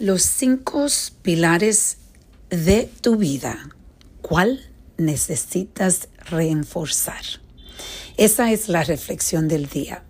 [0.00, 0.88] Los cinco
[1.22, 1.98] pilares
[2.50, 3.70] de tu vida,
[4.22, 4.60] ¿cuál
[4.98, 7.22] necesitas reforzar?
[8.16, 10.02] Esa es la reflexión del día.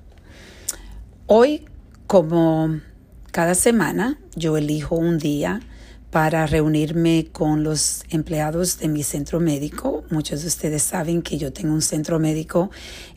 [1.27, 1.67] Hoy,
[2.07, 2.81] como
[3.31, 5.61] cada semana, yo elijo un día
[6.11, 10.05] para reunirme con los empleados de mi centro médico.
[10.09, 12.71] Muchos de ustedes saben que yo tengo un centro médico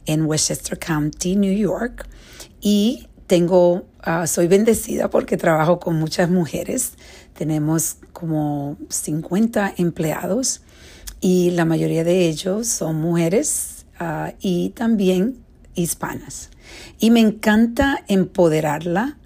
[0.06, 2.10] en Westchester County, New York,
[2.60, 6.94] y tengo, ah, soy bendecida porque trabajo con muchas mujeres.
[7.34, 10.62] Tenemos como 50 empleados
[11.20, 15.38] y la mayoría de ellos son mujeres ah, y también
[15.76, 16.50] hispanas.
[17.00, 19.18] Y me encanta empoderarla.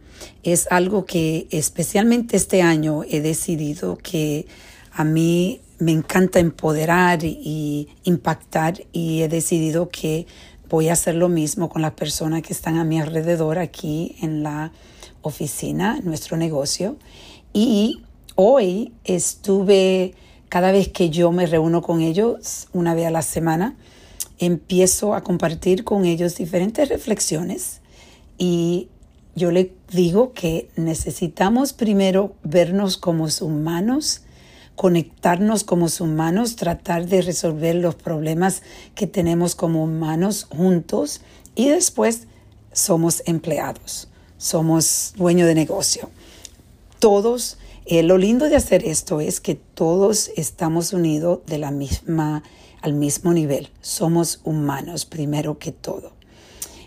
[0.43, 4.47] Es algo que especialmente este año he decidido que
[4.91, 10.27] a mí me encanta empoderar y impactar y he decidido que
[10.71, 14.41] Voy a hacer lo mismo con las personas que están a mi alrededor aquí en
[14.41, 14.71] la
[15.21, 16.95] oficina, nuestro negocio.
[17.51, 18.03] Y
[18.35, 20.13] hoy estuve,
[20.47, 23.75] cada vez que yo me reúno con ellos, una vez a la semana,
[24.39, 27.81] empiezo a compartir con ellos diferentes reflexiones
[28.37, 28.87] y
[29.35, 34.21] yo les digo que necesitamos primero vernos como humanos
[34.81, 38.63] conectarnos como humanos, tratar de resolver los problemas
[38.95, 41.21] que tenemos como humanos juntos
[41.53, 42.21] y después
[42.73, 44.07] somos empleados,
[44.39, 46.09] somos dueño de negocio.
[46.97, 52.41] Todos, eh, lo lindo de hacer esto es que todos estamos unidos de la misma,
[52.81, 53.69] al mismo nivel.
[53.81, 56.13] Somos humanos primero que todo.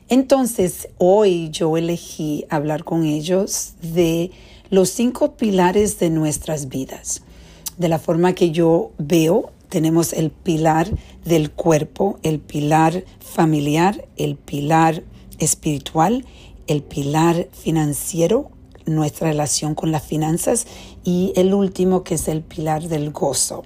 [0.09, 4.33] Entonces, hoy yo elegí hablar con ellos de
[4.69, 7.23] los cinco pilares de nuestras vidas
[7.79, 10.89] de la forma que yo veo, tenemos el pilar
[11.25, 15.03] del cuerpo, el pilar familiar, el pilar
[15.39, 16.25] espiritual,
[16.67, 18.51] el pilar financiero,
[18.87, 20.67] nuestra relación con las finanzas
[21.05, 23.65] y el último que es el pilar del gozo.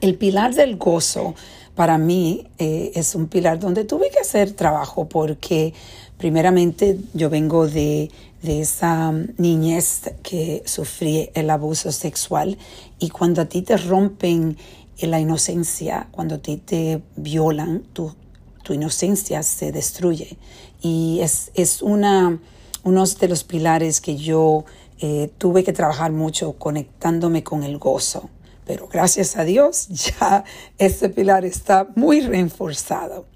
[0.00, 1.34] El pilar del gozo
[1.80, 5.72] para mí eh, es un pilar donde tuve que hacer trabajo porque
[6.18, 8.10] primeramente yo vengo de
[8.42, 12.58] de esa niñez que sufrí el abuso sexual
[12.98, 14.56] y cuando a ti te rompen
[15.00, 18.14] la inocencia, cuando a ti te violan, tu,
[18.62, 20.36] tu inocencia se destruye.
[20.82, 22.38] Y es, es una,
[22.84, 24.64] uno de los pilares que yo
[25.00, 28.28] eh, tuve que trabajar mucho conectándome con el gozo.
[28.70, 29.88] Pero gracias a Dios
[30.20, 30.44] ya
[30.78, 33.26] ese pilar está muy reforzado.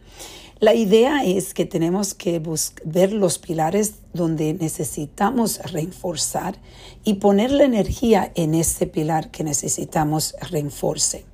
[0.60, 2.40] La idea es que tenemos que
[2.84, 6.56] ver los pilares donde necesitamos reforzar
[7.02, 11.24] y poner la energía en ese pilar que necesitamos reforce.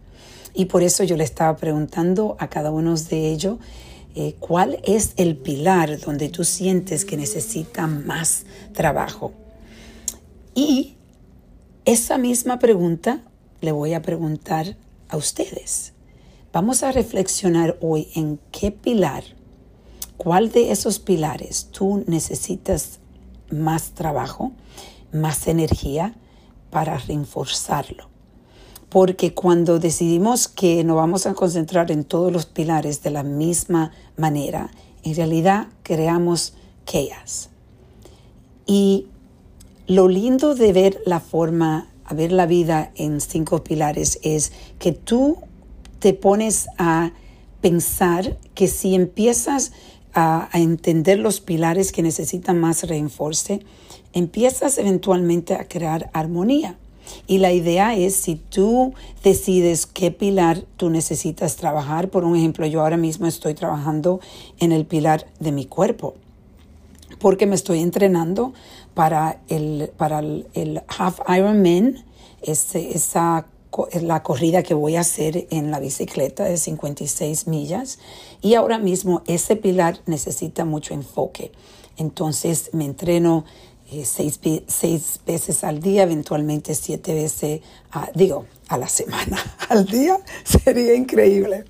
[0.54, 3.58] Y por eso yo le estaba preguntando a cada uno de ellos
[4.14, 9.34] eh, cuál es el pilar donde tú sientes que necesita más trabajo.
[10.54, 10.94] Y
[11.84, 13.24] esa misma pregunta
[13.60, 14.76] le voy a preguntar
[15.08, 15.92] a ustedes.
[16.52, 19.24] Vamos a reflexionar hoy en qué pilar,
[20.16, 22.98] cuál de esos pilares tú necesitas
[23.50, 24.52] más trabajo,
[25.12, 26.14] más energía
[26.70, 28.08] para reforzarlo.
[28.88, 33.92] Porque cuando decidimos que nos vamos a concentrar en todos los pilares de la misma
[34.16, 34.72] manera,
[35.04, 36.54] en realidad creamos
[36.84, 37.50] chaos.
[38.66, 39.06] Y
[39.86, 44.50] lo lindo de ver la forma, a ver la vida en cinco pilares es
[44.80, 45.38] que tú
[46.00, 47.12] te pones a
[47.60, 49.70] pensar que si empiezas
[50.12, 53.60] a, entender los pilares que necesitan más reenforce,
[54.12, 56.76] empiezas eventualmente a crear armonía.
[57.28, 62.66] Y la idea es si tú decides qué pilar tú necesitas trabajar, por un ejemplo,
[62.66, 64.18] yo ahora mismo estoy trabajando
[64.58, 66.14] en el pilar de mi cuerpo,
[67.20, 68.52] porque me estoy entrenando
[68.94, 72.04] para el, para el, Half Ironman,
[72.42, 73.46] ese, esa
[74.02, 78.00] la corrida que voy a hacer en la bicicleta de 56 millas
[78.42, 81.52] y ahora mismo ese pilar necesita mucho enfoque.
[81.96, 83.44] Entonces me entreno
[83.92, 84.40] eh, seis,
[85.26, 87.60] veces al día, eventualmente siete veces,
[88.14, 89.38] digo, a la semana,
[89.68, 91.64] al día sería increíble.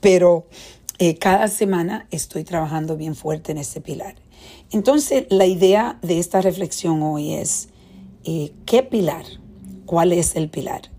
[0.00, 0.46] Pero
[0.98, 4.14] eh, cada semana estoy trabajando bien fuerte en ese pilar.
[4.70, 7.68] Entonces la idea de esta reflexión hoy es,
[8.24, 9.24] eh, ¿qué pilar?
[9.86, 10.90] ¿Cuál es el pilar?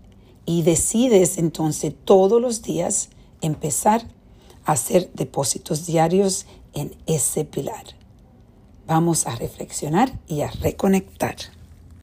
[0.48, 3.10] y decides entonces todos los días
[3.42, 4.02] empezar
[4.64, 7.84] a hacer depósitos diarios en ese pilar.
[8.86, 11.36] Vamos a reflexionar y a reconectar.